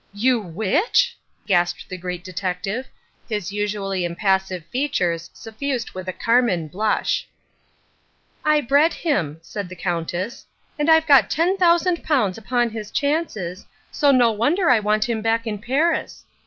"You 0.15 0.39
which?" 0.41 1.15
gasped 1.45 1.87
the 1.87 1.95
Great 1.95 2.23
Detective, 2.23 2.87
his 3.29 3.51
usually 3.51 4.03
impassive 4.03 4.65
features 4.71 5.29
suffused 5.31 5.91
with 5.91 6.07
a 6.07 6.11
carmine 6.11 6.69
blush. 6.69 7.27
"I 8.43 8.61
bred 8.61 8.95
him," 8.95 9.37
said 9.43 9.69
the 9.69 9.75
Countess, 9.75 10.47
"and 10.79 10.89
I've 10.89 11.05
got 11.05 11.29
£10,000 11.29 12.37
upon 12.39 12.69
his 12.71 12.89
chances, 12.89 13.63
so 13.91 14.09
no 14.09 14.31
wonder 14.31 14.71
I 14.71 14.79
want 14.79 15.07
him 15.07 15.21
back 15.21 15.45
in 15.45 15.59
Paris. 15.59 16.25